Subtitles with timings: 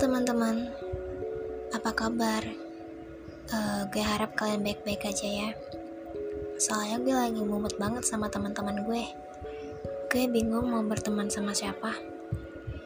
[0.00, 0.72] teman-teman,
[1.76, 2.40] apa kabar?
[3.52, 5.50] Uh, gue harap kalian baik-baik aja ya.
[6.56, 9.04] Soalnya gue lagi mumet banget sama teman-teman gue.
[10.08, 11.92] Gue bingung mau berteman sama siapa.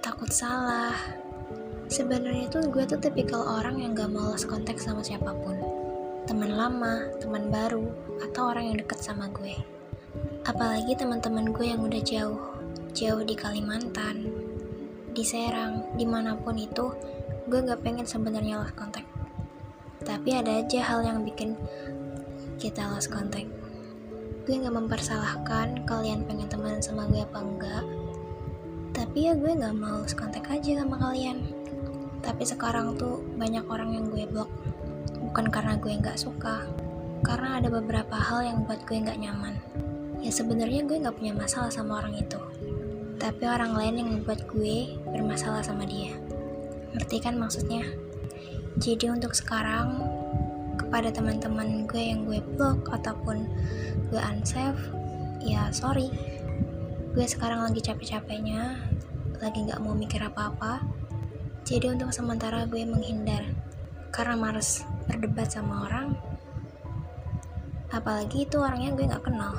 [0.02, 0.98] Takut salah.
[1.86, 5.54] Sebenarnya tuh gue tuh tipikal orang yang gak mau lost kontak sama siapa pun.
[6.26, 7.86] Teman lama, teman baru,
[8.26, 9.54] atau orang yang deket sama gue.
[10.50, 12.42] Apalagi teman-teman gue yang udah jauh,
[12.90, 14.43] jauh di Kalimantan,
[15.14, 16.90] di Serang, di mana pun itu,
[17.46, 19.06] gue gak pengen sebenarnya lost contact.
[20.02, 21.54] Tapi ada aja hal yang bikin
[22.58, 23.46] kita lost contact.
[24.42, 27.84] Gue gak mempersalahkan kalian pengen teman sama gue apa enggak.
[28.90, 31.46] Tapi ya gue gak mau lost contact aja sama kalian.
[32.18, 34.50] Tapi sekarang tuh banyak orang yang gue blok.
[35.30, 36.66] Bukan karena gue gak suka,
[37.22, 39.62] karena ada beberapa hal yang buat gue gak nyaman.
[40.18, 42.53] Ya sebenarnya gue gak punya masalah sama orang itu
[43.24, 46.12] tapi orang lain yang membuat gue bermasalah sama dia.
[46.92, 47.80] Ngerti kan maksudnya?
[48.76, 49.96] Jadi untuk sekarang,
[50.76, 53.48] kepada teman-teman gue yang gue blok ataupun
[54.12, 54.76] gue unsave,
[55.40, 56.12] ya sorry.
[57.16, 58.76] Gue sekarang lagi capek-capeknya,
[59.40, 60.84] lagi gak mau mikir apa-apa.
[61.64, 63.56] Jadi untuk sementara gue menghindar,
[64.12, 66.12] karena males berdebat sama orang.
[67.88, 69.56] Apalagi itu orangnya gue gak kenal.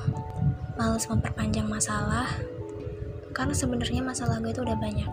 [0.78, 2.30] Males memperpanjang masalah,
[3.36, 5.12] karena sebenarnya masalah gue itu udah banyak.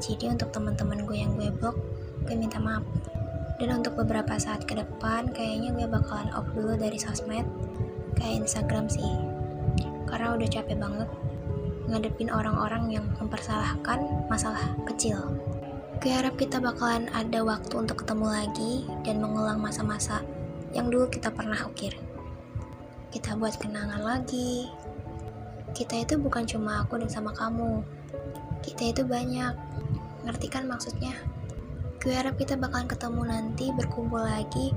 [0.00, 1.76] Jadi untuk teman-teman gue yang gue blok
[2.24, 2.82] gue minta maaf.
[3.60, 7.44] Dan untuk beberapa saat ke depan kayaknya gue bakalan off dulu dari sosmed
[8.16, 9.12] kayak Instagram sih.
[10.08, 11.08] Karena udah capek banget
[11.84, 15.36] ngadepin orang-orang yang mempersalahkan masalah kecil.
[16.00, 18.72] Gue harap kita bakalan ada waktu untuk ketemu lagi
[19.04, 20.24] dan mengulang masa-masa
[20.72, 21.94] yang dulu kita pernah ukir.
[23.12, 24.66] Kita buat kenangan lagi
[25.74, 27.82] kita itu bukan cuma aku dan sama kamu.
[28.62, 29.52] Kita itu banyak.
[30.22, 31.12] Ngerti kan maksudnya?
[31.98, 34.70] Gue harap kita bakalan ketemu nanti berkumpul lagi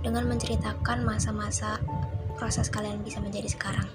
[0.00, 1.82] dengan menceritakan masa-masa
[2.38, 3.90] proses kalian bisa menjadi sekarang.